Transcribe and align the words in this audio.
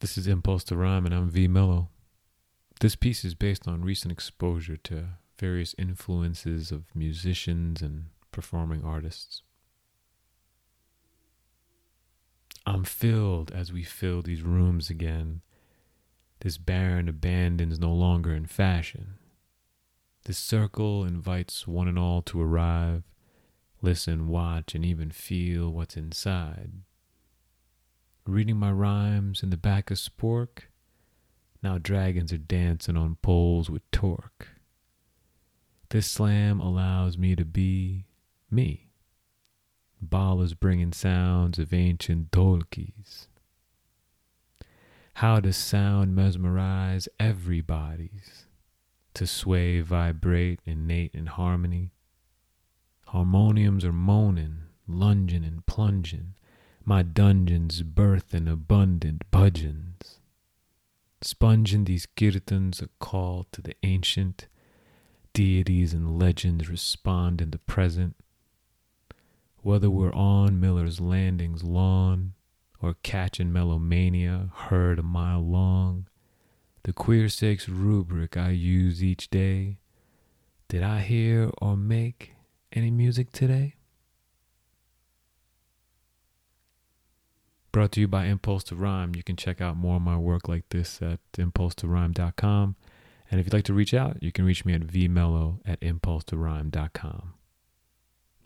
This 0.00 0.18
is 0.18 0.26
Impulse 0.26 0.62
to 0.64 0.76
Rhyme, 0.76 1.06
and 1.06 1.14
I'm 1.14 1.30
V 1.30 1.48
Mello. 1.48 1.88
This 2.80 2.94
piece 2.96 3.24
is 3.24 3.34
based 3.34 3.66
on 3.66 3.82
recent 3.82 4.12
exposure 4.12 4.76
to 4.76 5.04
various 5.38 5.74
influences 5.78 6.70
of 6.70 6.84
musicians 6.94 7.80
and 7.80 8.06
performing 8.30 8.84
artists. 8.84 9.42
I'm 12.66 12.84
filled 12.84 13.50
as 13.52 13.72
we 13.72 13.84
fill 13.84 14.20
these 14.20 14.42
rooms 14.42 14.90
again. 14.90 15.40
This 16.40 16.58
barren 16.58 17.08
abandon's 17.08 17.80
no 17.80 17.92
longer 17.92 18.34
in 18.34 18.44
fashion. 18.44 19.14
This 20.26 20.36
circle 20.36 21.04
invites 21.04 21.66
one 21.66 21.88
and 21.88 21.98
all 21.98 22.20
to 22.22 22.42
arrive, 22.42 23.04
listen, 23.80 24.28
watch, 24.28 24.74
and 24.74 24.84
even 24.84 25.10
feel 25.10 25.70
what's 25.70 25.96
inside 25.96 26.72
reading 28.28 28.56
my 28.56 28.72
rhymes 28.72 29.42
in 29.42 29.50
the 29.50 29.56
back 29.56 29.90
of 29.90 29.98
spork. 29.98 30.64
Now 31.62 31.78
dragons 31.78 32.32
are 32.32 32.38
dancing 32.38 32.96
on 32.96 33.16
poles 33.22 33.70
with 33.70 33.88
torque. 33.92 34.48
This 35.90 36.10
slam 36.10 36.60
allows 36.60 37.16
me 37.16 37.36
to 37.36 37.44
be 37.44 38.06
me. 38.50 38.88
Bala's 40.02 40.54
bringing 40.54 40.92
sounds 40.92 41.58
of 41.58 41.72
ancient 41.72 42.32
dholkis. 42.32 43.28
How 45.14 45.40
does 45.40 45.56
sound 45.56 46.14
mesmerize 46.14 47.08
everybody's? 47.20 48.46
To 49.14 49.26
sway, 49.26 49.80
vibrate, 49.80 50.60
innate 50.66 51.14
in 51.14 51.26
harmony. 51.26 51.92
Harmoniums 53.06 53.84
are 53.84 53.92
moaning, 53.92 54.64
lunging 54.86 55.44
and 55.44 55.64
plunging 55.64 56.34
my 56.88 57.02
dungeons 57.02 57.82
birth 57.82 58.32
in 58.32 58.46
abundant 58.46 59.28
bhajans. 59.32 60.20
Sponging 61.20 61.84
these 61.84 62.06
kirtans 62.06 62.80
a 62.80 62.88
call 63.00 63.44
to 63.50 63.60
the 63.60 63.74
ancient, 63.82 64.46
deities 65.32 65.92
and 65.92 66.16
legends 66.16 66.70
respond 66.70 67.40
in 67.40 67.50
the 67.50 67.58
present. 67.58 68.14
Whether 69.62 69.90
we're 69.90 70.14
on 70.14 70.60
Miller's 70.60 71.00
Landing's 71.00 71.64
lawn 71.64 72.34
or 72.80 72.94
catching 73.02 73.52
melomania 73.52 74.52
heard 74.54 75.00
a 75.00 75.02
mile 75.02 75.44
long, 75.44 76.06
the 76.84 76.92
queer 76.92 77.28
sakes 77.28 77.68
rubric 77.68 78.36
I 78.36 78.50
use 78.50 79.02
each 79.02 79.28
day. 79.28 79.78
Did 80.68 80.84
I 80.84 81.00
hear 81.00 81.50
or 81.60 81.76
make 81.76 82.34
any 82.72 82.92
music 82.92 83.32
today? 83.32 83.75
Brought 87.76 87.92
to 87.92 88.00
you 88.00 88.08
by 88.08 88.24
Impulse 88.24 88.64
to 88.64 88.74
Rhyme. 88.74 89.14
You 89.14 89.22
can 89.22 89.36
check 89.36 89.60
out 89.60 89.76
more 89.76 89.96
of 89.96 90.02
my 90.02 90.16
work 90.16 90.48
like 90.48 90.66
this 90.70 91.02
at 91.02 91.20
impulsetorhyme.com. 91.34 92.74
And 93.30 93.38
if 93.38 93.44
you'd 93.44 93.52
like 93.52 93.66
to 93.66 93.74
reach 93.74 93.92
out, 93.92 94.16
you 94.22 94.32
can 94.32 94.46
reach 94.46 94.64
me 94.64 94.72
at 94.72 94.80
vmello 94.80 95.58
at 95.66 95.78
impulsetorhyme.com. 95.80 97.34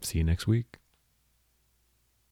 See 0.01 0.19
you 0.19 0.25
next 0.25 0.49
week. 0.49 0.80